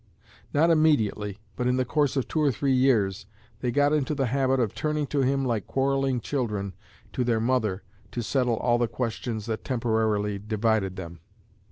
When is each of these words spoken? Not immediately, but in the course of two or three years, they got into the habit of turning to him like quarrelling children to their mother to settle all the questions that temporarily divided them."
Not 0.51 0.71
immediately, 0.71 1.37
but 1.55 1.67
in 1.67 1.77
the 1.77 1.85
course 1.85 2.17
of 2.17 2.27
two 2.27 2.41
or 2.41 2.51
three 2.51 2.73
years, 2.73 3.27
they 3.59 3.69
got 3.69 3.93
into 3.93 4.15
the 4.15 4.25
habit 4.25 4.59
of 4.59 4.73
turning 4.73 5.05
to 5.05 5.21
him 5.21 5.45
like 5.45 5.67
quarrelling 5.67 6.21
children 6.21 6.73
to 7.13 7.23
their 7.23 7.39
mother 7.39 7.83
to 8.11 8.23
settle 8.23 8.55
all 8.57 8.79
the 8.79 8.87
questions 8.87 9.45
that 9.45 9.63
temporarily 9.63 10.39
divided 10.39 10.95
them." 10.95 11.19